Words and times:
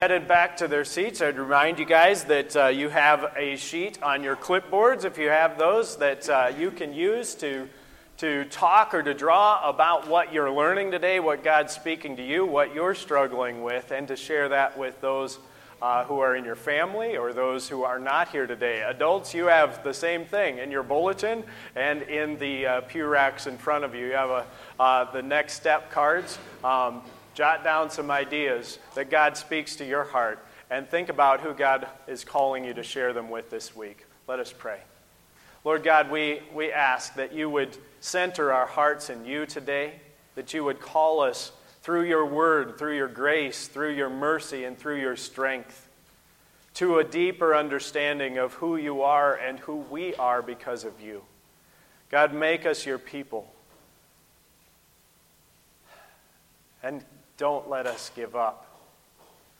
headed 0.00 0.28
back 0.28 0.56
to 0.56 0.68
their 0.68 0.84
seats, 0.84 1.20
I'd 1.20 1.40
remind 1.40 1.80
you 1.80 1.84
guys 1.84 2.22
that 2.26 2.56
uh, 2.56 2.66
you 2.68 2.88
have 2.88 3.32
a 3.36 3.56
sheet 3.56 4.00
on 4.00 4.22
your 4.22 4.36
clipboards, 4.36 5.04
if 5.04 5.18
you 5.18 5.28
have 5.28 5.58
those, 5.58 5.96
that 5.96 6.28
uh, 6.28 6.52
you 6.56 6.70
can 6.70 6.92
use 6.92 7.34
to, 7.34 7.68
to 8.18 8.44
talk 8.44 8.94
or 8.94 9.02
to 9.02 9.12
draw 9.12 9.68
about 9.68 10.06
what 10.06 10.32
you're 10.32 10.52
learning 10.52 10.92
today, 10.92 11.18
what 11.18 11.42
God's 11.42 11.72
speaking 11.72 12.14
to 12.14 12.22
you, 12.24 12.46
what 12.46 12.72
you're 12.76 12.94
struggling 12.94 13.64
with, 13.64 13.90
and 13.90 14.06
to 14.06 14.14
share 14.14 14.48
that 14.50 14.78
with 14.78 15.00
those 15.00 15.40
uh, 15.82 16.04
who 16.04 16.20
are 16.20 16.36
in 16.36 16.44
your 16.44 16.54
family 16.54 17.16
or 17.16 17.32
those 17.32 17.68
who 17.68 17.82
are 17.82 17.98
not 17.98 18.28
here 18.28 18.46
today. 18.46 18.82
Adults, 18.82 19.34
you 19.34 19.46
have 19.46 19.82
the 19.82 19.92
same 19.92 20.24
thing 20.24 20.58
in 20.58 20.70
your 20.70 20.84
bulletin 20.84 21.42
and 21.74 22.02
in 22.02 22.38
the 22.38 22.64
uh, 22.64 22.80
pew 22.82 23.06
racks 23.06 23.48
in 23.48 23.58
front 23.58 23.82
of 23.82 23.96
you. 23.96 24.06
You 24.06 24.12
have 24.12 24.30
a, 24.30 24.46
uh, 24.78 25.10
the 25.10 25.22
next 25.22 25.54
step 25.54 25.90
cards. 25.90 26.38
Um, 26.62 27.02
Jot 27.38 27.62
down 27.62 27.88
some 27.88 28.10
ideas 28.10 28.80
that 28.96 29.10
God 29.10 29.36
speaks 29.36 29.76
to 29.76 29.84
your 29.84 30.02
heart 30.02 30.44
and 30.70 30.88
think 30.88 31.08
about 31.08 31.40
who 31.40 31.54
God 31.54 31.86
is 32.08 32.24
calling 32.24 32.64
you 32.64 32.74
to 32.74 32.82
share 32.82 33.12
them 33.12 33.30
with 33.30 33.48
this 33.48 33.76
week. 33.76 34.06
Let 34.26 34.40
us 34.40 34.52
pray. 34.52 34.80
Lord 35.62 35.84
God, 35.84 36.10
we, 36.10 36.40
we 36.52 36.72
ask 36.72 37.14
that 37.14 37.32
you 37.32 37.48
would 37.48 37.76
center 38.00 38.52
our 38.52 38.66
hearts 38.66 39.08
in 39.08 39.24
you 39.24 39.46
today, 39.46 39.92
that 40.34 40.52
you 40.52 40.64
would 40.64 40.80
call 40.80 41.20
us 41.20 41.52
through 41.82 42.06
your 42.06 42.26
word, 42.26 42.76
through 42.76 42.96
your 42.96 43.06
grace, 43.06 43.68
through 43.68 43.92
your 43.92 44.10
mercy, 44.10 44.64
and 44.64 44.76
through 44.76 45.00
your 45.00 45.14
strength 45.14 45.88
to 46.74 46.98
a 46.98 47.04
deeper 47.04 47.54
understanding 47.54 48.36
of 48.38 48.54
who 48.54 48.74
you 48.74 49.02
are 49.02 49.36
and 49.36 49.60
who 49.60 49.76
we 49.76 50.12
are 50.16 50.42
because 50.42 50.82
of 50.82 51.00
you. 51.00 51.22
God, 52.10 52.34
make 52.34 52.66
us 52.66 52.84
your 52.84 52.98
people. 52.98 53.48
And 56.82 57.04
don't 57.38 57.70
let 57.70 57.86
us 57.86 58.10
give 58.14 58.36
up 58.36 58.66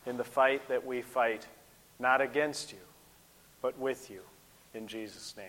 in 0.05 0.17
the 0.17 0.25
fight 0.25 0.69
that 0.69 0.85
we 0.85 1.01
fight, 1.01 1.47
not 1.99 2.21
against 2.21 2.73
you, 2.73 2.79
but 3.63 3.79
with 3.79 4.11
you. 4.11 4.21
In 4.75 4.87
Jesus' 4.87 5.35
name, 5.37 5.47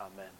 amen. 0.00 0.30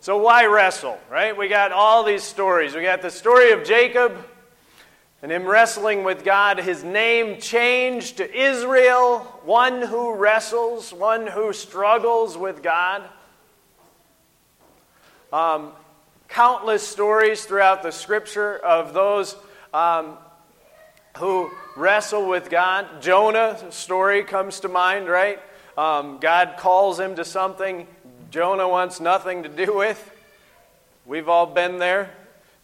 So, 0.00 0.16
why 0.16 0.46
wrestle, 0.46 0.98
right? 1.10 1.36
We 1.36 1.48
got 1.48 1.70
all 1.70 2.02
these 2.02 2.22
stories. 2.22 2.74
We 2.74 2.82
got 2.82 3.02
the 3.02 3.10
story 3.10 3.50
of 3.52 3.64
Jacob 3.64 4.16
and 5.22 5.30
him 5.30 5.44
wrestling 5.44 6.04
with 6.04 6.24
God. 6.24 6.58
His 6.58 6.84
name 6.84 7.40
changed 7.40 8.18
to 8.18 8.34
Israel, 8.34 9.18
one 9.44 9.82
who 9.82 10.14
wrestles, 10.14 10.92
one 10.92 11.26
who 11.26 11.52
struggles 11.52 12.38
with 12.38 12.62
God. 12.62 13.02
Um, 15.32 15.72
countless 16.28 16.86
stories 16.86 17.44
throughout 17.44 17.82
the 17.82 17.90
scripture 17.90 18.56
of 18.56 18.92
those 18.92 19.36
um, 19.74 20.18
who 21.16 21.50
wrestle 21.76 22.28
with 22.28 22.50
God. 22.50 23.02
Jonah's 23.02 23.74
story 23.74 24.22
comes 24.22 24.60
to 24.60 24.68
mind, 24.68 25.08
right? 25.08 25.40
Um, 25.76 26.18
God 26.20 26.54
calls 26.58 27.00
him 27.00 27.16
to 27.16 27.24
something 27.24 27.86
Jonah 28.30 28.68
wants 28.68 29.00
nothing 29.00 29.44
to 29.44 29.48
do 29.48 29.74
with. 29.74 30.10
We've 31.06 31.30
all 31.30 31.46
been 31.46 31.78
there. 31.78 32.10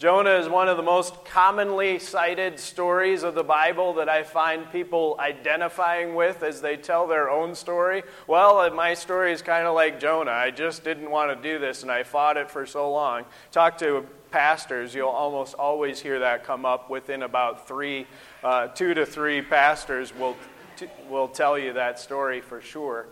Jonah 0.00 0.34
is 0.34 0.48
one 0.48 0.68
of 0.68 0.76
the 0.76 0.82
most 0.82 1.24
commonly 1.24 2.00
cited 2.00 2.58
stories 2.58 3.22
of 3.22 3.36
the 3.36 3.44
Bible 3.44 3.94
that 3.94 4.08
I 4.08 4.24
find 4.24 4.70
people 4.72 5.16
identifying 5.20 6.16
with 6.16 6.42
as 6.42 6.60
they 6.60 6.76
tell 6.76 7.06
their 7.06 7.30
own 7.30 7.54
story. 7.54 8.02
Well, 8.26 8.58
uh, 8.58 8.70
my 8.70 8.94
story 8.94 9.32
is 9.32 9.40
kind 9.40 9.68
of 9.68 9.74
like 9.74 10.00
Jonah. 10.00 10.32
I 10.32 10.50
just 10.50 10.82
didn't 10.82 11.10
want 11.10 11.30
to 11.30 11.48
do 11.48 11.60
this 11.60 11.82
and 11.82 11.92
I 11.92 12.02
fought 12.02 12.36
it 12.36 12.50
for 12.50 12.66
so 12.66 12.90
long. 12.90 13.24
Talk 13.52 13.78
to 13.78 14.04
pastors, 14.32 14.96
you'll 14.96 15.08
almost 15.10 15.54
always 15.54 16.00
hear 16.00 16.18
that 16.18 16.42
come 16.42 16.66
up 16.66 16.90
within 16.90 17.22
about 17.22 17.68
three, 17.68 18.04
uh, 18.42 18.66
two 18.66 18.94
to 18.94 19.06
three 19.06 19.42
pastors 19.42 20.12
will, 20.12 20.36
t- 20.76 20.88
will 21.08 21.28
tell 21.28 21.56
you 21.56 21.72
that 21.72 22.00
story 22.00 22.40
for 22.40 22.60
sure. 22.60 23.06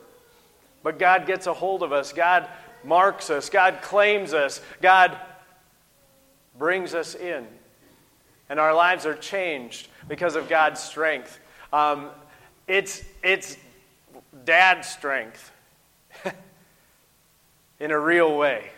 But 0.83 0.98
God 0.98 1.28
gets 1.28 1.46
a 1.46 1.55
hold 1.55 1.84
of 1.84 1.92
us. 1.92 2.12
God 2.12 2.48
marks 2.83 3.30
us. 3.30 3.48
God 3.48 3.83
claims 3.83 4.34
us. 4.34 4.61
God 4.80 5.17
brings 6.62 6.95
us 6.95 7.17
in. 7.17 7.45
And 8.48 8.61
our 8.61 8.73
lives 8.73 9.05
are 9.05 9.17
changed 9.17 9.89
because 10.08 10.36
of 10.36 10.48
God's 10.48 10.80
strength. 10.80 11.40
Um, 11.73 12.11
it's, 12.68 13.02
it's 13.24 13.56
dad's 14.45 14.86
strength 14.86 15.51
in 17.80 17.90
a 17.90 17.98
real 17.98 18.39
way. 18.39 18.70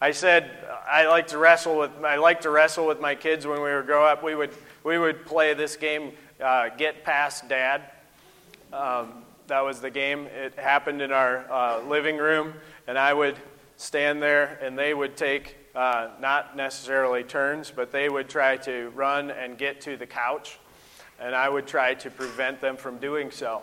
I 0.00 0.12
said 0.12 0.50
I 0.90 1.06
like 1.06 1.26
to 1.26 1.36
wrestle 1.36 1.76
with 1.76 1.90
I 2.02 2.16
like 2.16 2.40
to 2.42 2.50
wrestle 2.50 2.86
with 2.86 2.98
my 2.98 3.14
kids 3.14 3.46
when 3.46 3.58
we 3.58 3.68
were 3.68 3.82
growing 3.82 4.10
up. 4.10 4.22
We 4.22 4.34
would 4.34 4.54
we 4.82 4.96
would 4.96 5.26
play 5.26 5.52
this 5.52 5.76
game, 5.76 6.12
uh, 6.42 6.70
get 6.78 7.04
past 7.04 7.46
dad. 7.46 7.82
Um, 8.72 9.12
that 9.48 9.60
was 9.60 9.82
the 9.82 9.90
game. 9.90 10.28
It 10.28 10.58
happened 10.58 11.02
in 11.02 11.12
our 11.12 11.44
uh, 11.52 11.82
living 11.82 12.16
room, 12.16 12.54
and 12.86 12.96
I 12.96 13.12
would 13.12 13.36
stand 13.76 14.22
there, 14.22 14.58
and 14.62 14.78
they 14.78 14.94
would 14.94 15.14
take 15.14 15.57
uh, 15.74 16.08
not 16.20 16.56
necessarily 16.56 17.22
turns, 17.22 17.70
but 17.70 17.92
they 17.92 18.08
would 18.08 18.28
try 18.28 18.56
to 18.58 18.90
run 18.94 19.30
and 19.30 19.58
get 19.58 19.80
to 19.82 19.96
the 19.96 20.06
couch, 20.06 20.58
and 21.20 21.34
I 21.34 21.48
would 21.48 21.66
try 21.66 21.94
to 21.94 22.10
prevent 22.10 22.60
them 22.60 22.76
from 22.76 22.98
doing 22.98 23.30
so. 23.30 23.62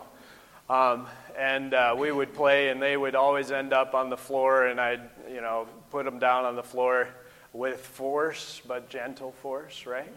Um, 0.68 1.06
and 1.38 1.74
uh, 1.74 1.94
we 1.96 2.10
would 2.10 2.34
play, 2.34 2.70
and 2.70 2.82
they 2.82 2.96
would 2.96 3.14
always 3.14 3.50
end 3.50 3.72
up 3.72 3.94
on 3.94 4.10
the 4.10 4.16
floor, 4.16 4.66
and 4.66 4.80
I'd, 4.80 5.02
you 5.30 5.40
know, 5.40 5.68
put 5.90 6.04
them 6.04 6.18
down 6.18 6.44
on 6.44 6.56
the 6.56 6.62
floor 6.62 7.08
with 7.52 7.80
force, 7.80 8.60
but 8.66 8.88
gentle 8.88 9.32
force, 9.32 9.86
right? 9.86 10.12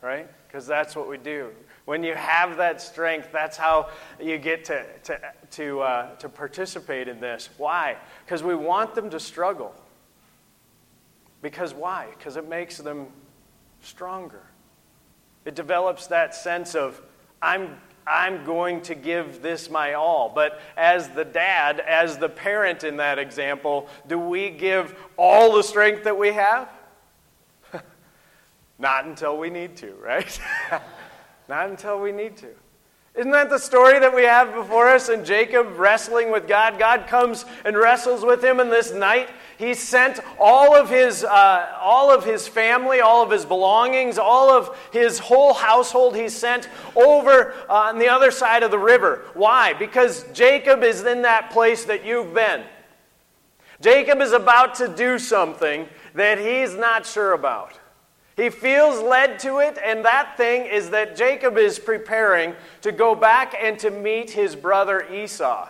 Right? 0.00 0.28
Because 0.46 0.66
that's 0.66 0.96
what 0.96 1.08
we 1.08 1.18
do. 1.18 1.50
When 1.84 2.02
you 2.02 2.14
have 2.14 2.56
that 2.56 2.80
strength, 2.80 3.28
that's 3.32 3.56
how 3.56 3.90
you 4.20 4.38
get 4.38 4.64
to, 4.66 4.84
to, 5.04 5.20
to, 5.52 5.80
uh, 5.80 6.16
to 6.16 6.28
participate 6.28 7.08
in 7.08 7.20
this. 7.20 7.50
Why? 7.58 7.96
Because 8.24 8.42
we 8.42 8.54
want 8.54 8.94
them 8.94 9.10
to 9.10 9.20
struggle. 9.20 9.74
Because 11.42 11.74
why? 11.74 12.06
Because 12.16 12.36
it 12.36 12.48
makes 12.48 12.78
them 12.78 13.08
stronger. 13.82 14.42
It 15.44 15.56
develops 15.56 16.06
that 16.06 16.34
sense 16.34 16.76
of, 16.76 17.02
I'm, 17.42 17.76
I'm 18.06 18.44
going 18.44 18.80
to 18.82 18.94
give 18.94 19.42
this 19.42 19.68
my 19.68 19.94
all. 19.94 20.30
But 20.32 20.60
as 20.76 21.08
the 21.08 21.24
dad, 21.24 21.80
as 21.80 22.16
the 22.16 22.28
parent 22.28 22.84
in 22.84 22.98
that 22.98 23.18
example, 23.18 23.88
do 24.06 24.18
we 24.18 24.50
give 24.50 24.94
all 25.16 25.54
the 25.56 25.62
strength 25.62 26.04
that 26.04 26.16
we 26.16 26.32
have? 26.32 26.68
Not 28.78 29.04
until 29.06 29.36
we 29.36 29.50
need 29.50 29.76
to, 29.78 29.92
right? 29.94 30.40
Not 31.48 31.68
until 31.68 32.00
we 32.00 32.12
need 32.12 32.36
to. 32.38 32.50
Isn't 33.14 33.32
that 33.32 33.50
the 33.50 33.58
story 33.58 33.98
that 33.98 34.14
we 34.14 34.22
have 34.22 34.54
before 34.54 34.88
us 34.88 35.10
in 35.10 35.22
Jacob 35.22 35.78
wrestling 35.78 36.32
with 36.32 36.48
God? 36.48 36.78
God 36.78 37.06
comes 37.06 37.44
and 37.62 37.76
wrestles 37.76 38.24
with 38.24 38.42
him 38.42 38.58
in 38.58 38.70
this 38.70 38.90
night. 38.90 39.28
He 39.58 39.74
sent 39.74 40.18
all 40.40 40.74
of 40.74 40.88
his, 40.88 41.22
uh, 41.22 41.76
all 41.78 42.10
of 42.10 42.24
his 42.24 42.48
family, 42.48 43.00
all 43.00 43.22
of 43.22 43.30
his 43.30 43.44
belongings, 43.44 44.16
all 44.16 44.48
of 44.48 44.74
his 44.92 45.18
whole 45.18 45.52
household, 45.52 46.16
he 46.16 46.30
sent 46.30 46.70
over 46.96 47.52
uh, 47.68 47.74
on 47.74 47.98
the 47.98 48.08
other 48.08 48.30
side 48.30 48.62
of 48.62 48.70
the 48.70 48.78
river. 48.78 49.26
Why? 49.34 49.74
Because 49.74 50.24
Jacob 50.32 50.82
is 50.82 51.04
in 51.04 51.20
that 51.20 51.50
place 51.50 51.84
that 51.84 52.06
you've 52.06 52.32
been. 52.32 52.64
Jacob 53.82 54.22
is 54.22 54.32
about 54.32 54.76
to 54.76 54.88
do 54.88 55.18
something 55.18 55.86
that 56.14 56.38
he's 56.38 56.74
not 56.74 57.04
sure 57.04 57.32
about. 57.32 57.78
He 58.36 58.48
feels 58.48 59.02
led 59.02 59.38
to 59.40 59.58
it, 59.58 59.78
and 59.84 60.04
that 60.04 60.36
thing 60.36 60.66
is 60.66 60.90
that 60.90 61.16
Jacob 61.16 61.58
is 61.58 61.78
preparing 61.78 62.54
to 62.80 62.90
go 62.90 63.14
back 63.14 63.54
and 63.60 63.78
to 63.80 63.90
meet 63.90 64.30
his 64.30 64.56
brother 64.56 65.06
Esau. 65.12 65.68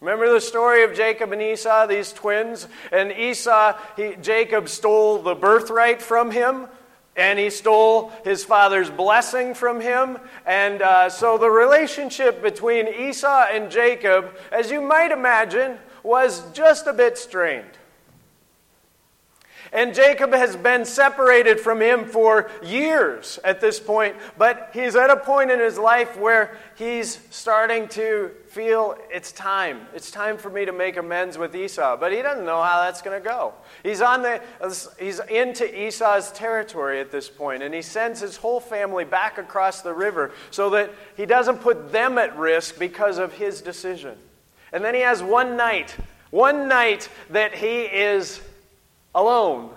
Remember 0.00 0.32
the 0.32 0.40
story 0.40 0.82
of 0.82 0.94
Jacob 0.94 1.30
and 1.32 1.42
Esau, 1.42 1.86
these 1.86 2.12
twins? 2.12 2.66
And 2.90 3.12
Esau, 3.12 3.76
he, 3.96 4.16
Jacob 4.22 4.70
stole 4.70 5.20
the 5.20 5.34
birthright 5.34 6.00
from 6.00 6.30
him, 6.30 6.68
and 7.16 7.38
he 7.38 7.50
stole 7.50 8.10
his 8.24 8.42
father's 8.44 8.88
blessing 8.88 9.52
from 9.52 9.78
him. 9.78 10.16
And 10.46 10.80
uh, 10.80 11.10
so 11.10 11.36
the 11.36 11.50
relationship 11.50 12.40
between 12.40 12.88
Esau 12.88 13.46
and 13.52 13.70
Jacob, 13.70 14.34
as 14.50 14.70
you 14.70 14.80
might 14.80 15.10
imagine, 15.10 15.76
was 16.02 16.50
just 16.52 16.86
a 16.86 16.94
bit 16.94 17.18
strained. 17.18 17.76
And 19.72 19.94
Jacob 19.94 20.32
has 20.32 20.56
been 20.56 20.84
separated 20.84 21.60
from 21.60 21.80
him 21.80 22.04
for 22.04 22.50
years 22.60 23.38
at 23.44 23.60
this 23.60 23.78
point, 23.78 24.16
but 24.36 24.70
he's 24.72 24.96
at 24.96 25.10
a 25.10 25.16
point 25.16 25.52
in 25.52 25.60
his 25.60 25.78
life 25.78 26.18
where 26.18 26.56
he's 26.74 27.20
starting 27.30 27.86
to 27.88 28.32
feel 28.48 28.96
it's 29.10 29.30
time. 29.30 29.86
It's 29.94 30.10
time 30.10 30.38
for 30.38 30.50
me 30.50 30.64
to 30.64 30.72
make 30.72 30.96
amends 30.96 31.38
with 31.38 31.54
Esau. 31.54 31.96
But 31.96 32.10
he 32.10 32.20
doesn't 32.20 32.44
know 32.44 32.60
how 32.60 32.82
that's 32.82 33.00
going 33.00 33.22
to 33.22 33.28
go. 33.28 33.54
He's, 33.84 34.00
on 34.00 34.22
the, 34.22 34.42
he's 34.98 35.20
into 35.30 35.86
Esau's 35.86 36.32
territory 36.32 36.98
at 36.98 37.12
this 37.12 37.28
point, 37.28 37.62
and 37.62 37.72
he 37.72 37.82
sends 37.82 38.20
his 38.20 38.36
whole 38.36 38.58
family 38.58 39.04
back 39.04 39.38
across 39.38 39.82
the 39.82 39.94
river 39.94 40.32
so 40.50 40.70
that 40.70 40.90
he 41.16 41.26
doesn't 41.26 41.58
put 41.58 41.92
them 41.92 42.18
at 42.18 42.36
risk 42.36 42.76
because 42.76 43.18
of 43.18 43.34
his 43.34 43.62
decision. 43.62 44.16
And 44.72 44.84
then 44.84 44.96
he 44.96 45.00
has 45.02 45.22
one 45.22 45.56
night, 45.56 45.96
one 46.30 46.68
night 46.68 47.08
that 47.30 47.54
he 47.54 47.82
is 47.82 48.40
alone, 49.14 49.70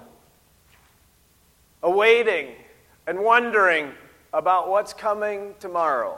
awaiting 1.81 2.49
and 3.07 3.19
wondering 3.19 3.91
about 4.33 4.69
what's 4.69 4.93
coming 4.93 5.53
tomorrow. 5.59 6.17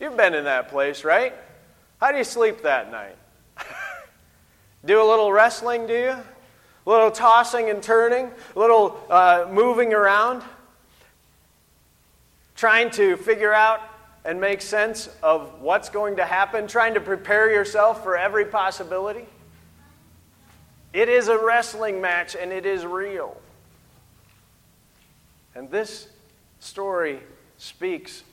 You've 0.00 0.16
been 0.16 0.34
in 0.34 0.44
that 0.44 0.68
place, 0.68 1.04
right? 1.04 1.34
How 2.00 2.10
do 2.10 2.18
you 2.18 2.24
sleep 2.24 2.62
that 2.62 2.90
night? 2.90 3.16
do 4.84 5.00
a 5.00 5.06
little 5.08 5.32
wrestling, 5.32 5.86
do 5.86 5.94
you? 5.94 6.16
A 6.84 6.90
little 6.90 7.10
tossing 7.10 7.70
and 7.70 7.80
turning, 7.82 8.30
a 8.56 8.58
little 8.58 9.00
uh, 9.08 9.46
moving 9.50 9.94
around, 9.94 10.42
trying 12.56 12.90
to 12.90 13.16
figure 13.16 13.52
out 13.52 13.80
and 14.24 14.40
make 14.40 14.60
sense 14.62 15.08
of 15.22 15.60
what's 15.60 15.88
going 15.88 16.16
to 16.16 16.24
happen, 16.24 16.66
trying 16.66 16.94
to 16.94 17.00
prepare 17.00 17.52
yourself 17.52 18.02
for 18.02 18.16
every 18.16 18.44
possibility. 18.44 19.26
It 20.92 21.08
is 21.08 21.28
a 21.28 21.38
wrestling 21.38 22.00
match 22.00 22.36
and 22.36 22.52
it 22.52 22.66
is 22.66 22.84
real. 22.84 23.40
And 25.54 25.70
this 25.70 26.08
story 26.60 27.20
speaks 27.58 28.24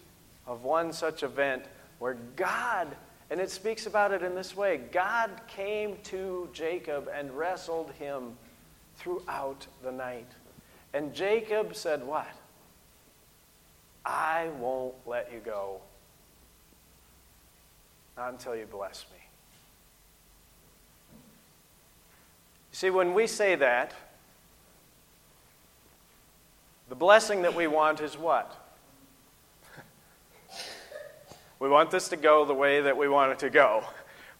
of 0.48 0.64
one 0.64 0.92
such 0.92 1.24
event 1.24 1.64
where 2.00 2.18
God, 2.36 2.88
and 3.30 3.40
it 3.40 3.52
speaks 3.52 3.86
about 3.86 4.12
it 4.12 4.24
in 4.24 4.36
this 4.36 4.56
way 4.56 4.78
God 4.92 5.30
came 5.48 5.98
to 6.04 6.50
Jacob 6.54 7.10
and 7.14 7.32
wrestled 7.38 7.92
him 8.00 8.38
throughout 8.98 9.66
the 9.84 9.92
night. 9.92 10.28
And 10.94 11.14
Jacob 11.14 11.76
said, 11.76 12.04
What? 12.06 12.28
I 14.06 14.50
won't 14.60 14.96
let 15.06 15.32
you 15.32 15.40
go. 15.40 15.82
Not 18.18 18.34
until 18.34 18.56
you 18.56 18.66
bless 18.66 19.06
me. 19.12 19.29
See, 22.80 22.90
when 22.90 23.14
we 23.14 23.28
say 23.28 23.56
that, 23.56 23.94
the 26.88 26.96
blessing 26.96 27.42
that 27.42 27.54
we 27.54 27.68
want 27.68 28.00
is 28.00 28.18
what? 28.18 28.56
we 31.60 31.68
want 31.68 31.92
this 31.92 32.08
to 32.08 32.16
go 32.16 32.46
the 32.46 32.54
way 32.54 32.80
that 32.80 32.96
we 32.96 33.10
want 33.10 33.34
it 33.34 33.40
to 33.40 33.50
go. 33.50 33.84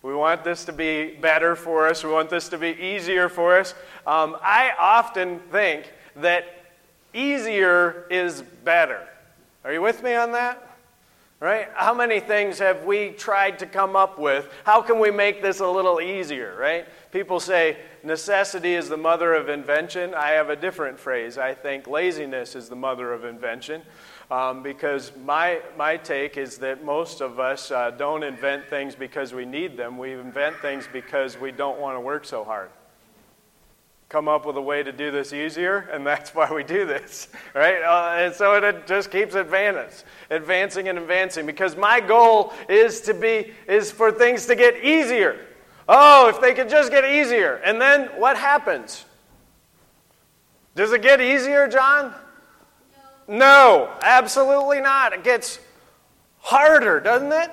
We 0.04 0.16
want 0.16 0.46
this 0.46 0.64
to 0.64 0.72
be 0.72 1.18
better 1.18 1.54
for 1.54 1.86
us. 1.90 2.02
We 2.02 2.12
want 2.12 2.30
this 2.30 2.48
to 2.48 2.58
be 2.58 2.70
easier 2.70 3.28
for 3.28 3.60
us. 3.60 3.74
Um, 4.08 4.38
I 4.42 4.72
often 4.80 5.40
think 5.52 5.92
that 6.16 6.46
easier 7.14 8.06
is 8.10 8.42
better. 8.64 9.06
Are 9.66 9.74
you 9.74 9.82
with 9.82 10.02
me 10.02 10.14
on 10.16 10.32
that? 10.32 10.69
Right? 11.42 11.70
How 11.74 11.94
many 11.94 12.20
things 12.20 12.60
have 12.60 12.84
we 12.84 13.12
tried 13.12 13.60
to 13.60 13.66
come 13.66 13.96
up 13.96 14.20
with? 14.20 14.50
How 14.66 14.82
can 14.82 15.00
we 15.00 15.10
make 15.10 15.42
this 15.42 15.62
a 15.62 15.68
little 15.68 16.02
easier, 16.02 16.54
right? 16.60 16.86
People 17.14 17.40
say 17.40 17.78
necessity 18.04 18.76
is 18.76 18.90
the 18.90 18.98
mother 18.98 19.34
of 19.34 19.48
invention. 19.48 20.14
I 20.14 20.32
have 20.32 20.50
a 20.50 20.56
different 20.58 21.00
phrase. 21.00 21.38
I 21.38 21.54
think 21.54 21.88
laziness 21.88 22.58
is 22.58 22.68
the 22.68 22.76
mother 22.76 23.14
of 23.14 23.24
invention. 23.24 23.84
Um, 24.30 24.62
because 24.64 25.14
my, 25.26 25.62
my 25.78 25.96
take 25.96 26.36
is 26.36 26.58
that 26.58 26.84
most 26.84 27.22
of 27.22 27.40
us 27.40 27.72
uh, 27.72 27.92
don't 27.92 28.22
invent 28.22 28.68
things 28.70 28.94
because 28.94 29.34
we 29.34 29.46
need 29.46 29.78
them. 29.78 29.98
We 29.98 30.12
invent 30.12 30.58
things 30.58 30.90
because 30.92 31.38
we 31.38 31.52
don't 31.54 31.80
want 31.80 31.96
to 31.96 32.02
work 32.02 32.26
so 32.26 32.44
hard. 32.44 32.70
Come 34.10 34.28
up 34.28 34.48
with 34.48 34.58
a 34.58 34.62
way 34.62 34.82
to 34.82 34.92
do 34.92 35.12
this 35.12 35.34
easier, 35.34 35.88
and 35.92 36.04
that's 36.04 36.34
why 36.34 36.52
we 36.52 36.64
do 36.64 36.84
this, 36.88 37.28
right? 37.54 37.84
Uh, 37.84 38.24
and 38.26 38.34
so 38.34 38.56
it 38.56 38.88
just 38.88 39.12
keeps 39.12 39.36
advancing, 39.36 40.08
advancing 40.32 40.88
and 40.88 40.98
advancing. 40.98 41.46
Because 41.46 41.78
my 41.78 42.00
goal 42.00 42.52
is 42.68 43.02
to 43.02 43.14
be 43.14 43.54
is 43.68 43.92
for 43.92 44.12
things 44.12 44.48
to 44.48 44.56
get 44.56 44.84
easier. 44.84 45.40
Oh, 45.88 46.28
if 46.28 46.42
they 46.42 46.56
could 46.56 46.70
just 46.70 46.92
get 46.92 47.06
easier. 47.06 47.62
And 47.64 47.80
then 47.80 48.08
what 48.18 48.36
happens? 48.36 49.06
Does 50.76 50.92
it 50.92 51.04
get 51.04 51.22
easier, 51.22 51.68
John? 51.68 52.14
No, 53.28 53.38
no 53.38 53.92
absolutely 54.02 54.82
not. 54.82 55.14
It 55.14 55.24
gets 55.24 55.60
harder, 56.40 57.00
doesn't 57.00 57.32
it? 57.32 57.52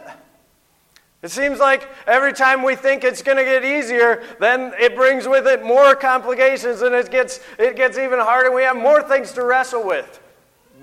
It 1.26 1.32
seems 1.32 1.58
like 1.58 1.88
every 2.06 2.32
time 2.32 2.62
we 2.62 2.76
think 2.76 3.02
it's 3.02 3.20
going 3.20 3.37
to 3.37 3.43
get 3.43 3.64
easier, 3.64 4.23
then 4.38 4.73
it 4.78 4.94
brings 4.94 5.26
with 5.26 5.44
it 5.49 5.64
more 5.64 5.96
complications 5.96 6.82
and 6.82 6.94
it 6.94 7.11
gets, 7.11 7.40
it 7.58 7.75
gets 7.75 7.99
even 7.99 8.20
harder. 8.20 8.52
We 8.52 8.62
have 8.62 8.76
more 8.76 9.02
things 9.02 9.32
to 9.32 9.44
wrestle 9.44 9.84
with. 9.84 10.20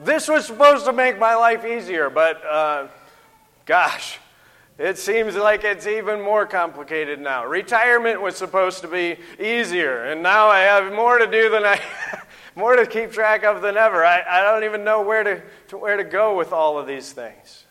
This 0.04 0.28
was 0.28 0.46
supposed 0.46 0.84
to 0.84 0.92
make 0.92 1.18
my 1.18 1.34
life 1.34 1.64
easier, 1.64 2.10
but 2.10 2.46
uh, 2.46 2.88
gosh, 3.66 4.20
it 4.78 4.98
seems 4.98 5.38
like 5.38 5.64
it's 5.64 5.88
even 5.88 6.20
more 6.20 6.46
complicated 6.46 7.22
now. 7.22 7.46
Retirement 7.46 8.22
was 8.22 8.36
supposed 8.36 8.82
to 8.82 8.90
be 8.90 9.16
easier, 9.40 10.04
and 10.04 10.22
now 10.22 10.50
I 10.50 10.60
have 10.60 10.92
more 10.92 11.20
to 11.20 11.26
do 11.26 11.52
than 11.52 11.64
I, 11.64 11.80
more 12.58 12.76
to 12.76 12.86
keep 12.86 13.14
track 13.14 13.46
of 13.46 13.62
than 13.62 13.78
ever. 13.78 14.04
I, 14.04 14.22
I 14.30 14.44
don't 14.44 14.66
even 14.66 14.84
know 14.84 15.04
where 15.04 15.24
to, 15.24 15.42
to, 15.70 15.78
where 15.78 15.96
to 15.96 16.04
go 16.04 16.36
with 16.36 16.52
all 16.52 16.78
of 16.78 16.86
these 16.86 17.14
things. 17.14 17.64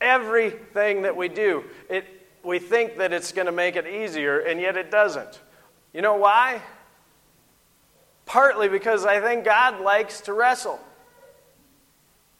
Everything 0.00 1.02
that 1.02 1.16
we 1.16 1.28
do, 1.28 1.64
it, 1.88 2.04
we 2.42 2.58
think 2.58 2.98
that 2.98 3.12
it's 3.12 3.32
going 3.32 3.46
to 3.46 3.52
make 3.52 3.76
it 3.76 3.86
easier, 3.86 4.40
and 4.40 4.60
yet 4.60 4.76
it 4.76 4.90
doesn't. 4.90 5.40
You 5.92 6.02
know 6.02 6.16
why? 6.16 6.62
Partly 8.26 8.68
because 8.68 9.04
I 9.04 9.20
think 9.20 9.44
God 9.44 9.80
likes 9.80 10.20
to 10.22 10.32
wrestle. 10.32 10.78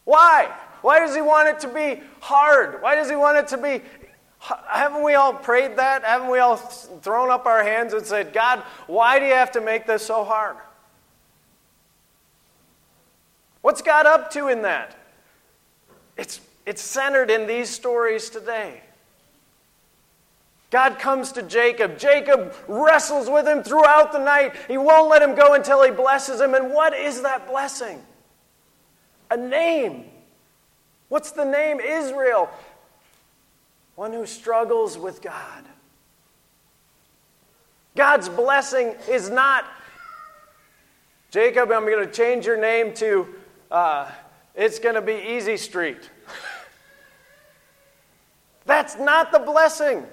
Why? 0.05 0.51
Why 0.81 0.99
does 0.99 1.13
he 1.13 1.21
want 1.21 1.49
it 1.49 1.59
to 1.61 1.67
be 1.67 2.01
hard? 2.21 2.81
Why 2.81 2.95
does 2.95 3.09
he 3.09 3.15
want 3.15 3.37
it 3.37 3.47
to 3.49 3.57
be. 3.57 3.81
Haven't 4.39 5.03
we 5.03 5.15
all 5.15 5.33
prayed 5.33 5.77
that? 5.77 6.03
Haven't 6.03 6.29
we 6.29 6.39
all 6.39 6.55
thrown 6.55 7.29
up 7.29 7.45
our 7.45 7.63
hands 7.63 7.93
and 7.93 8.05
said, 8.05 8.31
God, 8.31 8.59
why 8.87 9.19
do 9.19 9.25
you 9.25 9.33
have 9.33 9.51
to 9.51 9.61
make 9.61 9.85
this 9.85 10.05
so 10.05 10.23
hard? 10.23 10.55
What's 13.61 13.81
God 13.81 14.05
up 14.05 14.31
to 14.31 14.47
in 14.47 14.61
that? 14.61 14.95
It's, 16.15 16.39
it's 16.65 16.81
centered 16.81 17.31
in 17.31 17.47
these 17.47 17.69
stories 17.69 18.29
today. 18.29 18.81
God 20.71 20.99
comes 20.99 21.31
to 21.31 21.41
Jacob. 21.41 21.97
Jacob 21.97 22.53
wrestles 22.67 23.29
with 23.29 23.47
him 23.47 23.63
throughout 23.63 24.11
the 24.11 24.19
night. 24.19 24.55
He 24.67 24.77
won't 24.77 25.09
let 25.09 25.21
him 25.21 25.33
go 25.33 25.55
until 25.55 25.83
he 25.83 25.89
blesses 25.89 26.39
him. 26.39 26.53
And 26.53 26.71
what 26.71 26.93
is 26.93 27.23
that 27.23 27.47
blessing? 27.47 28.03
A 29.31 29.37
name. 29.37 30.05
What's 31.07 31.31
the 31.31 31.45
name? 31.45 31.79
Israel. 31.79 32.49
One 33.95 34.13
who 34.13 34.27
struggles 34.27 34.97
with 34.97 35.21
God. 35.21 35.65
God's 37.95 38.29
blessing 38.29 38.95
is 39.09 39.29
not, 39.29 39.65
Jacob, 41.31 41.71
I'm 41.71 41.85
going 41.85 42.05
to 42.05 42.11
change 42.11 42.45
your 42.45 42.57
name 42.57 42.93
to, 42.95 43.27
uh, 43.71 44.09
it's 44.55 44.77
going 44.79 44.95
to 44.95 45.01
be 45.01 45.15
Easy 45.15 45.57
Street. 45.57 46.09
That's 48.89 48.99
not 48.99 49.31
the 49.31 49.37
blessing. 49.37 50.03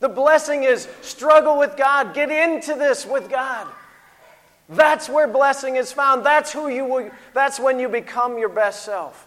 The 0.00 0.10
blessing 0.10 0.64
is 0.64 0.88
struggle 1.00 1.56
with 1.56 1.74
God, 1.74 2.12
get 2.12 2.30
into 2.30 2.74
this 2.74 3.06
with 3.06 3.30
God. 3.30 3.66
That's 4.68 5.08
where 5.08 5.26
blessing 5.26 5.76
is 5.76 5.90
found. 5.90 6.24
That's 6.24 6.52
who 6.52 6.68
you 6.68 6.84
will, 6.84 7.10
that's 7.32 7.58
when 7.58 7.78
you 7.78 7.88
become 7.88 8.36
your 8.36 8.50
best 8.50 8.84
self. 8.84 9.26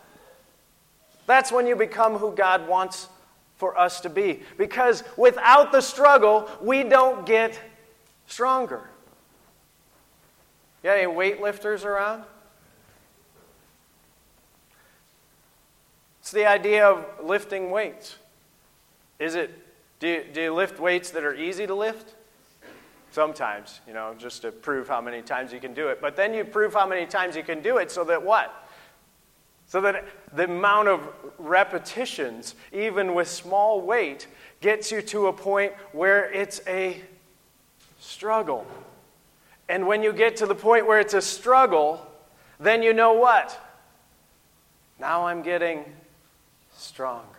That's 1.25 1.51
when 1.51 1.65
you 1.65 1.75
become 1.75 2.17
who 2.17 2.31
God 2.36 2.67
wants 2.67 3.07
for 3.55 3.75
us 3.79 4.00
to 4.01 4.10
be. 4.10 4.43
Because 4.60 5.03
without 5.17 5.72
the 5.72 5.81
struggle, 5.81 6.48
we 6.62 6.84
don't 6.84 7.25
get 7.25 7.60
stronger. 8.27 8.88
You 10.84 10.91
got 10.91 11.00
any 11.00 11.12
weightlifters 11.12 11.84
around? 11.84 12.25
It's 16.19 16.31
the 16.31 16.46
idea 16.46 16.88
of 16.88 17.25
lifting 17.25 17.72
weights. 17.72 18.17
Is 19.19 19.36
it, 19.36 19.51
do 20.00 20.07
you, 20.07 20.24
do 20.31 20.41
you 20.41 20.53
lift 20.53 20.79
weights 20.79 21.12
that 21.12 21.24
are 21.24 21.33
easy 21.33 21.65
to 21.67 21.74
lift? 21.74 22.15
Sometimes, 23.12 23.81
you 23.88 23.93
know, 23.93 24.13
just 24.17 24.43
to 24.43 24.51
prove 24.51 24.88
how 24.88 25.01
many 25.01 25.21
times 25.21 25.51
you 25.51 25.59
can 25.59 25.74
do 25.74 25.88
it. 25.88 26.00
But 26.01 26.15
then 26.15 26.33
you 26.33 26.43
prove 26.43 26.74
how 26.74 26.86
many 26.86 27.05
times 27.05 27.36
you 27.36 27.43
can 27.43 27.62
do 27.62 27.77
it 27.77 27.89
so 27.89 28.03
that 28.03 28.21
what? 28.21 28.67
So 29.65 29.81
that 29.81 30.05
the 30.33 30.43
amount 30.45 30.88
of 30.88 31.07
repetitions, 31.38 32.55
even 32.71 33.13
with 33.13 33.27
small 33.27 33.81
weight, 33.81 34.27
gets 34.62 34.91
you 34.91 35.01
to 35.03 35.27
a 35.27 35.33
point 35.33 35.74
where 35.93 36.31
it's 36.31 36.62
a 36.67 37.01
struggle. 38.00 38.67
And 39.69 39.88
when 39.88 40.03
you 40.03 40.13
get 40.13 40.38
to 40.38 40.45
the 40.45 40.55
point 40.55 40.88
where 40.88 41.00
it's 41.00 41.13
a 41.13 41.21
struggle, 41.21 42.05
then 42.59 42.81
you 42.81 42.93
know 42.93 43.13
what? 43.13 43.59
Now 45.00 45.27
I'm 45.27 45.41
getting 45.41 45.86
stronger. 46.75 47.37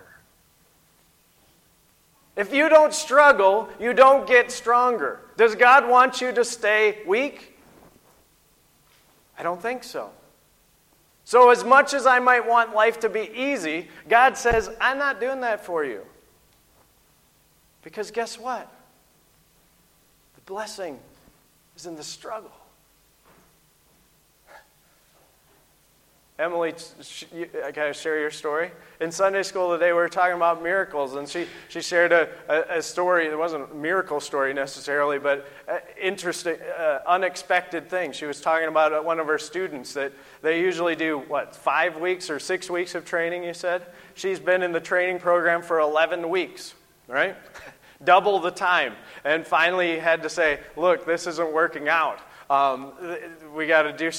If 2.39 2.55
you 2.55 2.69
don't 2.69 2.95
struggle, 2.95 3.69
you 3.81 3.93
don't 3.93 4.25
get 4.25 4.53
stronger. 4.53 5.19
Does 5.37 5.57
God 5.57 5.89
want 5.89 6.21
you 6.21 6.31
to 6.31 6.45
stay 6.45 7.03
weak? 7.05 7.59
I 9.37 9.43
don't 9.43 9.61
think 9.61 9.83
so. 9.83 10.11
So, 11.25 11.51
as 11.51 11.65
much 11.65 11.95
as 11.95 12.07
I 12.07 12.21
might 12.21 12.47
want 12.47 12.77
life 12.77 13.01
to 13.01 13.09
be 13.09 13.29
easy, 13.35 13.89
God 14.09 14.39
says, 14.39 14.71
I'm 14.81 14.99
not 14.99 15.19
doing 15.21 15.41
that 15.41 15.67
for 15.67 15.85
you. 15.85 16.03
Because 17.83 18.13
guess 18.13 18.39
what? 18.39 18.71
The 20.37 20.41
blessing 20.43 21.01
is 21.77 21.87
in 21.87 21.97
the 21.97 22.05
struggle. 22.05 22.53
Emily, 26.39 26.73
can 27.33 27.83
I 27.83 27.91
share 27.91 28.21
your 28.21 28.31
story? 28.31 28.71
In 29.01 29.11
Sunday 29.11 29.43
school 29.43 29.73
today, 29.73 29.89
we 29.89 29.99
were 29.99 30.09
talking 30.09 30.37
about 30.37 30.63
miracles, 30.63 31.17
and 31.17 31.29
she, 31.29 31.47
she 31.69 31.81
shared 31.81 32.13
a, 32.13 32.29
a, 32.49 32.79
a 32.79 32.83
story. 32.83 33.27
It 33.27 33.37
wasn't 33.37 33.69
a 33.69 33.75
miracle 33.75 34.21
story 34.21 34.55
necessarily, 34.55 35.19
but 35.19 35.49
interesting, 36.01 36.55
uh, 36.79 37.01
unexpected 37.09 37.91
thing. 37.91 38.13
She 38.13 38.25
was 38.25 38.41
talking 38.41 38.69
about 38.69 38.93
uh, 38.93 39.01
one 39.01 39.19
of 39.19 39.27
her 39.27 39.39
students 39.39 39.95
that 39.95 40.13
they 40.41 40.61
usually 40.61 40.95
do, 40.95 41.19
what, 41.19 41.57
five 41.57 41.97
weeks 41.97 42.31
or 42.31 42.39
six 42.39 42.71
weeks 42.71 42.95
of 42.95 43.05
training, 43.05 43.43
you 43.43 43.55
said? 43.55 43.87
She's 44.15 44.39
been 44.39 44.63
in 44.63 44.71
the 44.71 44.81
training 44.81 45.19
program 45.19 45.61
for 45.61 45.81
11 45.81 46.29
weeks, 46.29 46.75
right? 47.09 47.37
Double 48.05 48.39
the 48.39 48.53
time. 48.53 48.95
And 49.25 49.45
finally 49.45 49.99
had 49.99 50.23
to 50.23 50.31
say, 50.31 50.61
look, 50.77 51.05
this 51.05 51.27
isn't 51.27 51.53
working 51.53 51.89
out. 51.89 52.21
Um, 52.51 52.93
we 53.55 53.67
got 53.67 53.83
to 53.83 53.93
do 53.93 54.11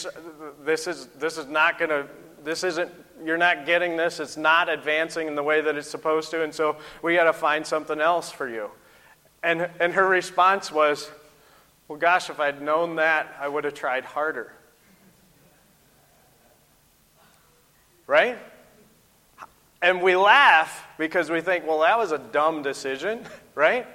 this 0.63 0.85
is 0.85 1.07
this 1.17 1.37
is 1.37 1.47
not 1.47 1.79
going 1.79 1.89
to 1.89 2.07
this 2.43 2.63
isn't 2.63 2.91
you're 3.23 3.37
not 3.37 3.65
getting 3.65 3.97
this. 3.97 4.19
It's 4.19 4.37
not 4.37 4.69
advancing 4.69 5.27
in 5.27 5.35
the 5.35 5.43
way 5.43 5.61
that 5.61 5.75
it's 5.75 5.89
supposed 5.89 6.29
to 6.31 6.43
and 6.43 6.53
so 6.53 6.77
we 7.01 7.15
got 7.15 7.23
to 7.23 7.33
find 7.33 7.65
something 7.65 7.99
else 7.99 8.31
for 8.31 8.47
you. 8.47 8.69
And 9.41 9.67
and 9.79 9.93
her 9.93 10.07
response 10.07 10.71
was 10.71 11.09
well 11.87 11.97
gosh 11.97 12.29
if 12.29 12.39
i'd 12.39 12.61
known 12.61 12.97
that 12.97 13.35
i 13.39 13.47
would 13.47 13.63
have 13.63 13.73
tried 13.73 14.05
harder. 14.05 14.53
Right? 18.05 18.37
And 19.81 20.01
we 20.01 20.15
laugh 20.15 20.87
because 20.99 21.31
we 21.31 21.41
think 21.41 21.65
well 21.65 21.79
that 21.79 21.97
was 21.97 22.11
a 22.11 22.19
dumb 22.19 22.61
decision 22.61 23.25
right? 23.55 23.87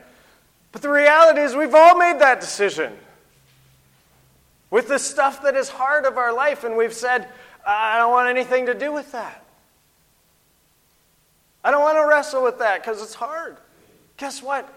But 0.72 0.82
the 0.82 0.90
reality 0.90 1.40
is 1.40 1.54
we've 1.54 1.74
all 1.74 1.96
made 1.96 2.18
that 2.18 2.40
decision 2.40 2.98
with 4.74 4.88
the 4.88 4.98
stuff 4.98 5.42
that 5.44 5.54
is 5.54 5.68
hard 5.68 6.04
of 6.04 6.18
our 6.18 6.34
life, 6.34 6.64
and 6.64 6.76
we've 6.76 6.92
said, 6.92 7.28
I 7.64 7.96
don't 7.96 8.10
want 8.10 8.28
anything 8.28 8.66
to 8.66 8.74
do 8.74 8.92
with 8.92 9.12
that. 9.12 9.44
I 11.62 11.70
don't 11.70 11.82
want 11.82 11.96
to 11.96 12.04
wrestle 12.04 12.42
with 12.42 12.58
that 12.58 12.82
because 12.82 13.00
it's 13.00 13.14
hard. 13.14 13.56
Guess 14.16 14.42
what? 14.42 14.68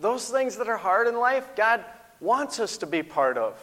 Those 0.00 0.28
things 0.28 0.56
that 0.56 0.66
are 0.66 0.76
hard 0.76 1.06
in 1.06 1.16
life, 1.16 1.46
God 1.54 1.84
wants 2.18 2.58
us 2.58 2.78
to 2.78 2.86
be 2.86 3.04
part 3.04 3.38
of 3.38 3.54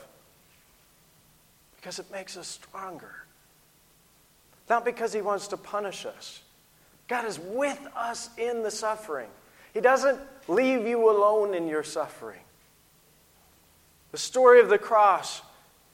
because 1.76 2.00
it 2.00 2.10
makes 2.14 2.38
us 2.38 2.48
stronger. 2.48 3.16
Not 4.70 4.86
because 4.86 5.12
He 5.12 5.22
wants 5.22 5.50
to 5.50 5.58
punish 5.58 6.06
us. 6.06 6.40
God 7.10 7.26
is 7.26 7.38
with 7.38 7.86
us 7.94 8.30
in 8.38 8.64
the 8.64 8.72
suffering. 8.72 9.28
He 9.74 9.82
doesn't 9.82 10.22
leave 10.48 10.88
you 10.88 11.10
alone 11.12 11.54
in 11.54 11.68
your 11.68 11.84
suffering. 11.84 12.40
The 14.14 14.18
story 14.18 14.62
of 14.62 14.70
the 14.70 14.78
cross 14.78 15.42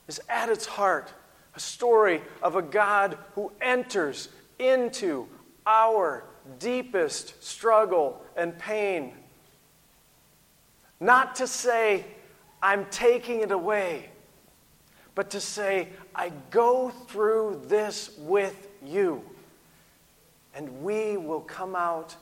is 0.10 0.20
at 0.28 0.50
its 0.50 0.66
heart 0.66 1.14
a 1.56 1.60
story 1.60 2.22
of 2.42 2.56
a 2.56 2.62
God 2.64 3.18
who 3.36 3.52
enters 3.62 4.28
into 4.58 5.28
our 5.68 6.24
deepest 6.58 7.42
struggle 7.44 8.20
and 8.36 8.58
pain. 8.58 9.14
Not 11.00 11.36
to 11.36 11.48
say, 11.48 12.06
I'm 12.62 12.86
taking 12.88 13.42
it 13.42 13.52
away, 13.52 14.10
but 15.14 15.30
to 15.30 15.40
say, 15.40 15.90
I 16.16 16.32
go 16.50 16.90
through 16.90 17.62
this 17.68 18.18
with 18.18 18.68
you, 18.84 19.24
and 20.56 20.82
we 20.82 21.18
will 21.18 21.42
come 21.42 21.76
out 21.76 22.16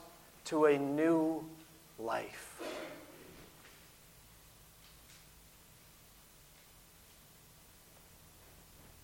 to 0.46 0.66
a 0.66 0.78
new 0.78 1.42
life. 1.98 2.47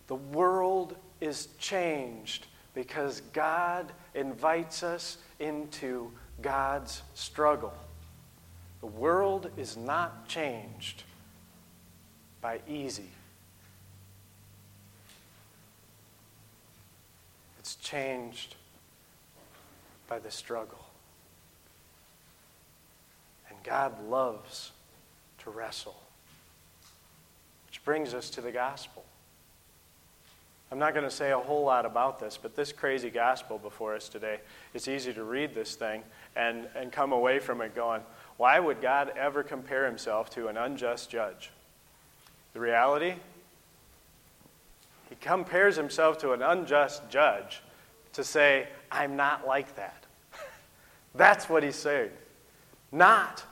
The 0.06 0.16
world 0.16 0.96
is 1.20 1.48
changed 1.58 2.46
because 2.74 3.22
God 3.32 3.92
invites 4.14 4.82
us 4.82 5.18
into 5.38 6.10
God's 6.42 7.02
struggle. 7.14 7.72
The 8.80 8.86
world 8.86 9.50
is 9.56 9.76
not 9.76 10.28
changed 10.28 11.04
by 12.42 12.60
easy. 12.68 13.08
It's 17.58 17.76
changed 17.76 18.56
by 20.06 20.18
the 20.18 20.30
struggle. 20.30 20.84
And 23.48 23.56
God 23.64 24.06
loves 24.06 24.72
to 25.38 25.50
wrestle. 25.50 25.96
Which 27.66 27.82
brings 27.84 28.12
us 28.12 28.28
to 28.30 28.42
the 28.42 28.52
gospel. 28.52 29.04
I'm 30.74 30.80
not 30.80 30.92
going 30.92 31.04
to 31.04 31.10
say 31.10 31.30
a 31.30 31.38
whole 31.38 31.62
lot 31.62 31.86
about 31.86 32.18
this, 32.18 32.36
but 32.36 32.56
this 32.56 32.72
crazy 32.72 33.08
gospel 33.08 33.58
before 33.58 33.94
us 33.94 34.08
today, 34.08 34.40
it's 34.74 34.88
easy 34.88 35.14
to 35.14 35.22
read 35.22 35.54
this 35.54 35.76
thing 35.76 36.02
and, 36.34 36.66
and 36.74 36.90
come 36.90 37.12
away 37.12 37.38
from 37.38 37.60
it 37.60 37.76
going, 37.76 38.02
why 38.38 38.58
would 38.58 38.82
God 38.82 39.12
ever 39.16 39.44
compare 39.44 39.86
himself 39.86 40.30
to 40.30 40.48
an 40.48 40.56
unjust 40.56 41.10
judge? 41.10 41.52
The 42.54 42.58
reality, 42.58 43.14
he 45.08 45.14
compares 45.20 45.76
himself 45.76 46.18
to 46.18 46.32
an 46.32 46.42
unjust 46.42 47.08
judge 47.08 47.62
to 48.14 48.24
say, 48.24 48.66
I'm 48.90 49.14
not 49.14 49.46
like 49.46 49.76
that. 49.76 50.02
That's 51.14 51.48
what 51.48 51.62
he's 51.62 51.76
saying. 51.76 52.10
Not, 52.90 53.44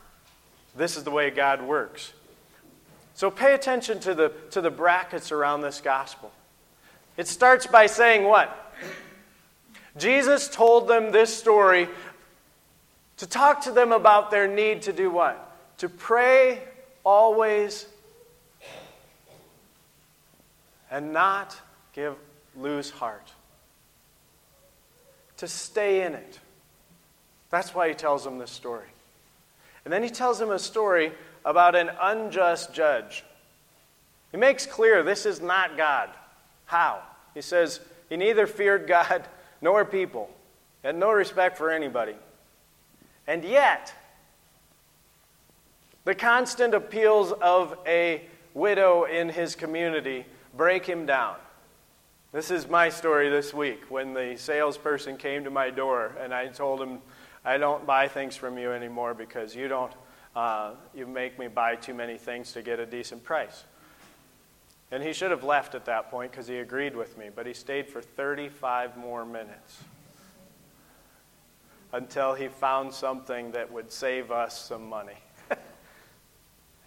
this 0.76 0.96
is 0.96 1.04
the 1.04 1.12
way 1.12 1.30
God 1.30 1.62
works. 1.62 2.14
So 3.14 3.30
pay 3.30 3.54
attention 3.54 4.00
to 4.00 4.12
the, 4.12 4.32
to 4.50 4.60
the 4.60 4.72
brackets 4.72 5.30
around 5.30 5.60
this 5.60 5.80
gospel. 5.80 6.32
It 7.16 7.28
starts 7.28 7.66
by 7.66 7.86
saying 7.86 8.24
what? 8.24 8.58
Jesus 9.98 10.48
told 10.48 10.88
them 10.88 11.12
this 11.12 11.36
story 11.36 11.88
to 13.18 13.26
talk 13.26 13.62
to 13.62 13.72
them 13.72 13.92
about 13.92 14.30
their 14.30 14.48
need 14.48 14.82
to 14.82 14.92
do 14.92 15.10
what? 15.10 15.78
To 15.78 15.88
pray 15.88 16.62
always 17.04 17.86
and 20.90 21.12
not 21.12 21.58
give 21.92 22.16
lose 22.56 22.90
heart. 22.90 23.32
To 25.38 25.48
stay 25.48 26.04
in 26.04 26.14
it. 26.14 26.38
That's 27.50 27.74
why 27.74 27.88
he 27.88 27.94
tells 27.94 28.24
them 28.24 28.38
this 28.38 28.50
story. 28.50 28.88
And 29.84 29.92
then 29.92 30.02
he 30.02 30.10
tells 30.10 30.38
them 30.38 30.50
a 30.50 30.58
story 30.58 31.12
about 31.44 31.74
an 31.74 31.90
unjust 32.00 32.72
judge. 32.72 33.24
He 34.30 34.36
makes 34.38 34.64
clear 34.64 35.02
this 35.02 35.26
is 35.26 35.40
not 35.40 35.76
God. 35.76 36.08
How? 36.72 37.02
He 37.34 37.42
says 37.42 37.80
he 38.08 38.16
neither 38.16 38.46
feared 38.46 38.88
God 38.88 39.28
nor 39.60 39.84
people, 39.84 40.30
had 40.82 40.96
no 40.96 41.12
respect 41.12 41.58
for 41.58 41.70
anybody. 41.70 42.14
And 43.26 43.44
yet, 43.44 43.92
the 46.06 46.14
constant 46.14 46.72
appeals 46.72 47.30
of 47.30 47.76
a 47.86 48.22
widow 48.54 49.04
in 49.04 49.28
his 49.28 49.54
community 49.54 50.24
break 50.56 50.86
him 50.86 51.04
down. 51.04 51.36
This 52.32 52.50
is 52.50 52.66
my 52.66 52.88
story 52.88 53.28
this 53.28 53.52
week 53.52 53.82
when 53.90 54.14
the 54.14 54.36
salesperson 54.38 55.18
came 55.18 55.44
to 55.44 55.50
my 55.50 55.68
door 55.68 56.16
and 56.18 56.32
I 56.32 56.46
told 56.46 56.80
him, 56.80 57.00
I 57.44 57.58
don't 57.58 57.84
buy 57.84 58.08
things 58.08 58.34
from 58.34 58.56
you 58.56 58.72
anymore 58.72 59.12
because 59.12 59.54
you 59.54 59.68
don't, 59.68 59.92
uh, 60.34 60.70
you 60.94 61.06
make 61.06 61.38
me 61.38 61.48
buy 61.48 61.76
too 61.76 61.92
many 61.92 62.16
things 62.16 62.52
to 62.52 62.62
get 62.62 62.80
a 62.80 62.86
decent 62.86 63.22
price. 63.24 63.64
And 64.92 65.02
he 65.02 65.14
should 65.14 65.30
have 65.30 65.42
left 65.42 65.74
at 65.74 65.86
that 65.86 66.10
point 66.10 66.30
because 66.30 66.46
he 66.46 66.58
agreed 66.58 66.94
with 66.94 67.16
me, 67.16 67.30
but 67.34 67.46
he 67.46 67.54
stayed 67.54 67.88
for 67.88 68.02
35 68.02 68.98
more 68.98 69.24
minutes 69.24 69.82
until 71.94 72.34
he 72.34 72.48
found 72.48 72.92
something 72.92 73.52
that 73.52 73.72
would 73.72 73.90
save 73.90 74.30
us 74.30 74.66
some 74.66 74.86
money 74.86 75.16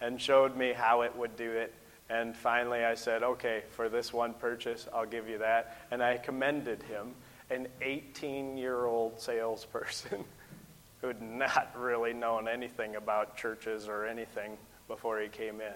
and 0.02 0.22
showed 0.22 0.56
me 0.56 0.72
how 0.72 1.02
it 1.02 1.16
would 1.16 1.36
do 1.36 1.50
it. 1.50 1.74
And 2.08 2.38
finally, 2.38 2.86
I 2.86 2.94
said, 2.94 3.24
okay, 3.24 3.64
for 3.72 3.90
this 3.90 4.14
one 4.14 4.36
purchase, 4.36 4.88
I'll 4.94 5.08
give 5.08 5.28
you 5.28 5.40
that. 5.40 5.76
And 5.90 6.04
I 6.04 6.18
commended 6.18 6.84
him, 6.84 7.16
an 7.50 7.68
18 7.82 8.56
year 8.56 8.86
old 8.86 9.20
salesperson 9.20 10.24
who'd 11.02 11.24
not 11.24 11.72
really 11.76 12.14
known 12.14 12.48
anything 12.48 12.98
about 12.98 13.36
churches 13.36 13.88
or 13.88 14.06
anything 14.06 14.58
before 14.88 15.20
he 15.20 15.28
came 15.28 15.60
in. 15.60 15.74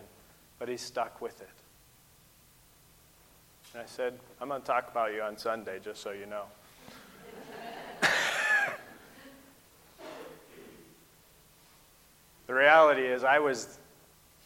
But 0.60 0.70
he 0.70 0.78
stuck 0.78 1.22
with 1.22 1.42
it. 1.42 1.59
And 3.74 3.84
I 3.84 3.86
said, 3.86 4.18
I'm 4.42 4.48
going 4.48 4.62
to 4.62 4.66
talk 4.68 4.90
about 4.90 5.14
you 5.14 5.22
on 5.22 5.38
Sunday, 5.38 5.80
just 5.84 6.02
so 6.02 6.10
you 6.10 6.26
know. 6.26 6.46
the 12.48 12.54
reality 12.54 13.04
is, 13.04 13.24
I 13.24 13.38
was, 13.38 13.78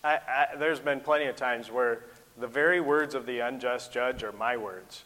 I, 0.03 0.15
I, 0.27 0.47
there's 0.57 0.81
been 0.81 0.99
plenty 0.99 1.27
of 1.27 1.37
times 1.37 1.71
where 1.71 2.03
the 2.37 2.47
very 2.47 2.81
words 2.81 3.15
of 3.15 3.25
the 3.25 3.39
unjust 3.39 3.93
judge 3.93 4.23
are 4.23 4.33
my 4.33 4.57
words, 4.57 5.03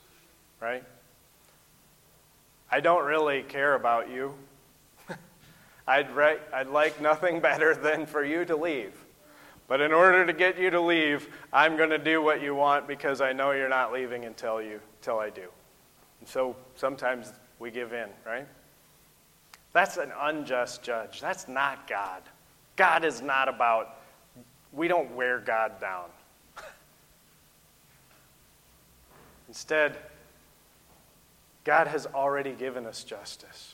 right? 0.59 0.83
I 2.71 2.79
don't 2.79 3.05
really 3.05 3.43
care 3.43 3.75
about 3.75 4.09
you. 4.09 4.33
I'd, 5.87 6.09
write, 6.15 6.41
I'd 6.51 6.69
like 6.69 6.99
nothing 6.99 7.39
better 7.39 7.75
than 7.75 8.07
for 8.07 8.23
you 8.23 8.45
to 8.45 8.55
leave. 8.55 8.93
But 9.67 9.81
in 9.81 9.91
order 9.91 10.25
to 10.25 10.33
get 10.33 10.57
you 10.57 10.69
to 10.69 10.79
leave, 10.79 11.27
I'm 11.51 11.75
going 11.75 11.89
to 11.89 11.97
do 11.97 12.21
what 12.21 12.41
you 12.41 12.55
want 12.55 12.87
because 12.87 13.19
I 13.19 13.33
know 13.33 13.51
you're 13.51 13.67
not 13.67 13.91
leaving 13.91 14.23
until 14.25 14.61
you 14.61 14.79
until 14.99 15.19
I 15.19 15.29
do. 15.29 15.47
And 16.19 16.27
so 16.27 16.55
sometimes 16.75 17.33
we 17.59 17.69
give 17.69 17.93
in, 17.93 18.09
right? 18.25 18.47
That's 19.73 19.97
an 19.97 20.11
unjust 20.19 20.83
judge. 20.83 21.21
That's 21.21 21.47
not 21.47 21.87
God. 21.87 22.23
God 22.77 23.03
is 23.03 23.21
not 23.21 23.49
about, 23.49 23.99
we 24.71 24.87
don't 24.87 25.13
wear 25.15 25.39
God 25.39 25.79
down. 25.81 26.05
Instead, 29.47 29.97
God 31.63 31.87
has 31.87 32.05
already 32.07 32.53
given 32.53 32.85
us 32.85 33.03
justice. 33.03 33.73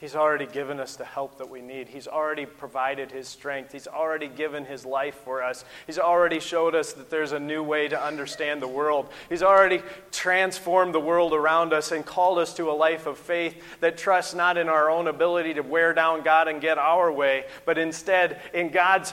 He's 0.00 0.16
already 0.16 0.46
given 0.46 0.80
us 0.80 0.96
the 0.96 1.04
help 1.04 1.36
that 1.36 1.50
we 1.50 1.60
need. 1.60 1.86
He's 1.86 2.08
already 2.08 2.46
provided 2.46 3.12
His 3.12 3.28
strength. 3.28 3.70
He's 3.70 3.86
already 3.86 4.28
given 4.28 4.64
His 4.64 4.86
life 4.86 5.14
for 5.26 5.42
us. 5.42 5.66
He's 5.86 5.98
already 5.98 6.40
showed 6.40 6.74
us 6.74 6.94
that 6.94 7.10
there's 7.10 7.32
a 7.32 7.38
new 7.38 7.62
way 7.62 7.86
to 7.86 8.02
understand 8.02 8.62
the 8.62 8.68
world. 8.68 9.08
He's 9.28 9.42
already 9.42 9.82
transformed 10.10 10.94
the 10.94 11.00
world 11.00 11.34
around 11.34 11.74
us 11.74 11.92
and 11.92 12.04
called 12.04 12.38
us 12.38 12.54
to 12.54 12.70
a 12.70 12.72
life 12.72 13.06
of 13.06 13.18
faith 13.18 13.62
that 13.80 13.98
trusts 13.98 14.32
not 14.32 14.56
in 14.56 14.70
our 14.70 14.88
own 14.88 15.06
ability 15.06 15.52
to 15.54 15.60
wear 15.60 15.92
down 15.92 16.22
God 16.22 16.48
and 16.48 16.62
get 16.62 16.78
our 16.78 17.12
way, 17.12 17.44
but 17.66 17.76
instead 17.76 18.40
in 18.54 18.70
God's 18.70 19.12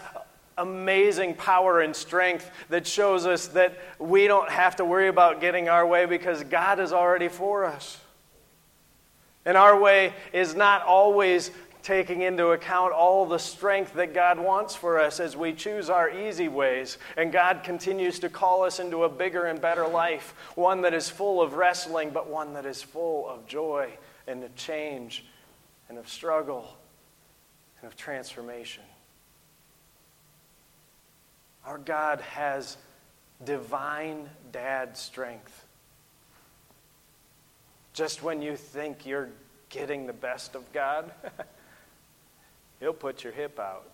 amazing 0.58 1.34
power 1.34 1.82
and 1.82 1.94
strength 1.94 2.50
that 2.70 2.88
shows 2.88 3.25
us 3.25 3.48
that 3.48 3.77
we 4.00 4.25
don't 4.25 4.50
have 4.50 4.77
to 4.77 4.86
worry 4.86 5.10
about 5.10 5.41
getting 5.41 5.67
our 5.67 5.86
way 5.86 6.06
because 6.06 6.46
God 6.46 6.79
is 6.79 6.94
already 6.94 7.27
for 7.27 7.65
us. 7.65 8.00
And 9.48 9.56
our 9.56 9.80
way 9.80 10.13
is 10.34 10.56
not 10.56 10.84
always 10.84 11.51
taking 11.82 12.22
into 12.22 12.48
account 12.48 12.92
all 12.92 13.25
the 13.25 13.39
strength 13.39 13.94
that 13.94 14.13
God 14.13 14.38
wants 14.38 14.75
for 14.75 15.00
us 15.00 15.22
as 15.22 15.38
we 15.38 15.54
choose 15.54 15.89
our 15.89 16.10
easy 16.10 16.50
ways. 16.50 16.98
And 17.16 17.32
God 17.32 17.62
continues 17.63 18.20
to 18.20 18.30
call 18.30 18.63
us 18.63 18.82
into 18.82 19.06
a 19.06 19.10
bigger 19.10 19.46
and 19.46 19.62
better 19.62 19.88
life, 19.88 20.34
one 20.56 20.82
that 20.82 20.94
is 20.94 21.10
full 21.10 21.42
of 21.42 21.54
wrestling, 21.54 22.10
but 22.10 22.30
one 22.30 22.56
that 22.56 22.66
is 22.66 22.84
full 22.84 23.25
of 23.30 23.48
joy 23.48 23.89
and 24.27 24.44
of 24.44 24.54
change 24.56 25.24
and 25.88 25.98
of 25.98 26.10
struggle 26.10 26.75
and 27.80 27.89
of 27.89 27.96
transformation. 27.96 28.84
Our 31.66 31.77
God 31.77 32.20
has 32.20 32.75
divine 33.46 34.30
dad 34.51 34.98
strength. 34.98 35.67
Just 37.98 38.22
when 38.22 38.44
you 38.44 38.56
think 38.56 39.08
you're 39.08 39.30
getting 39.70 40.06
the 40.06 40.13
best 40.13 40.54
of 40.54 40.72
God, 40.72 41.12
He'll 42.80 42.94
put 42.94 43.24
your 43.24 43.34
hip 43.34 43.60
out. 43.60 43.89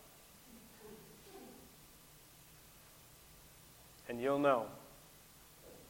And 4.09 4.19
you'll 4.19 4.39
know, 4.39 4.65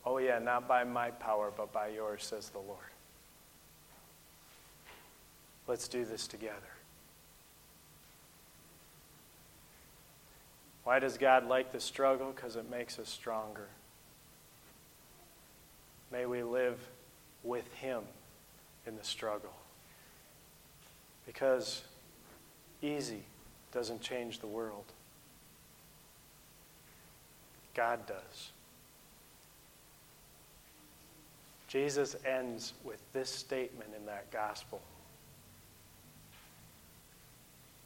oh, 0.05 0.20
yeah, 0.20 0.38
not 0.38 0.67
by 0.67 0.84
my 0.84 1.10
power, 1.10 1.51
but 1.58 1.74
by 1.74 1.88
yours, 1.88 2.24
says 2.24 2.50
the 2.50 2.60
Lord. 2.60 2.77
Let's 5.65 5.88
do 5.88 6.05
this 6.05 6.27
together. 6.27 6.53
Why 10.84 11.00
does 11.00 11.17
God 11.17 11.48
like 11.48 11.72
the 11.72 11.79
struggle? 11.79 12.32
Because 12.32 12.58
it 12.58 12.70
makes 12.70 13.00
us 13.00 13.10
stronger. 13.10 13.70
May 16.12 16.27
we 16.27 16.43
live 16.43 16.77
with 17.43 17.71
Him 17.75 18.03
in 18.88 18.95
the 18.95 19.03
struggle. 19.03 19.53
Because 21.25 21.83
easy 22.81 23.23
doesn't 23.71 24.01
change 24.01 24.39
the 24.39 24.47
world, 24.47 24.85
God 27.73 28.05
does. 28.05 28.51
Jesus 31.67 32.15
ends 32.23 32.73
with 32.83 33.00
this 33.13 33.29
statement 33.29 33.89
in 33.97 34.05
that 34.05 34.29
gospel 34.31 34.79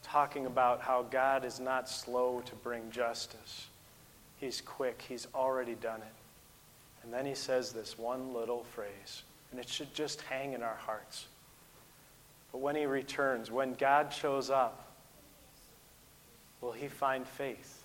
talking 0.08 0.46
about 0.46 0.82
how 0.82 1.04
God 1.04 1.44
is 1.44 1.60
not 1.60 1.90
slow 1.90 2.42
to 2.46 2.56
bring 2.56 2.90
justice. 2.92 3.68
He's 4.38 4.62
quick, 4.62 5.04
He's 5.08 5.28
already 5.36 5.76
done 5.76 6.00
it. 6.00 7.04
And 7.04 7.14
then 7.14 7.26
he 7.26 7.36
says 7.36 7.72
this 7.72 7.98
one 7.98 8.34
little 8.34 8.64
phrase, 8.64 9.24
and 9.52 9.60
it 9.60 9.68
should 9.68 9.94
just 9.94 10.22
hang 10.22 10.54
in 10.54 10.64
our 10.64 10.76
hearts. 10.76 11.28
But 12.52 12.60
when 12.60 12.76
he 12.76 12.86
returns, 12.86 13.52
when 13.52 13.74
God 13.74 14.14
shows 14.14 14.50
up, 14.50 14.92
will 16.62 16.72
he 16.72 16.88
find 16.88 17.28
faith 17.28 17.84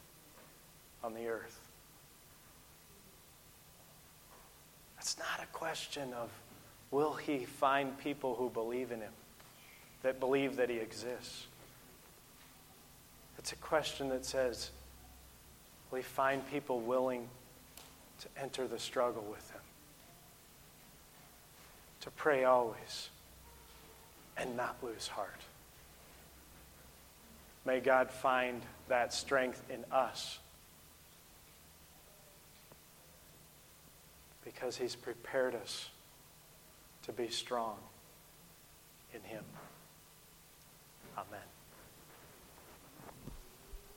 on 1.02 1.14
the 1.14 1.26
earth? 1.26 1.58
It's 4.98 5.18
not 5.18 5.42
a 5.42 5.46
question 5.52 6.12
of 6.14 6.30
will 6.90 7.14
he 7.14 7.44
find 7.44 7.98
people 7.98 8.34
who 8.34 8.50
believe 8.50 8.92
in 8.92 9.00
him, 9.00 9.12
that 10.02 10.20
believe 10.20 10.56
that 10.56 10.70
he 10.70 10.76
exists. 10.76 11.46
It's 13.38 13.52
a 13.52 13.56
question 13.56 14.08
that 14.10 14.24
says, 14.24 14.70
will 15.90 15.96
he 15.96 16.02
find 16.02 16.48
people 16.50 16.80
willing 16.80 17.28
to 18.22 18.28
enter 18.40 18.68
the 18.68 18.78
struggle 18.78 19.24
with 19.28 19.50
him. 19.50 19.60
To 22.02 22.10
pray 22.10 22.44
always 22.44 23.08
and 24.36 24.56
not 24.56 24.76
lose 24.82 25.06
heart. 25.06 25.40
May 27.64 27.80
God 27.80 28.10
find 28.10 28.60
that 28.88 29.14
strength 29.14 29.62
in 29.70 29.84
us 29.92 30.38
because 34.44 34.76
he's 34.76 34.96
prepared 34.96 35.54
us 35.54 35.88
to 37.04 37.12
be 37.12 37.28
strong 37.28 37.76
in 39.14 39.22
him. 39.22 39.44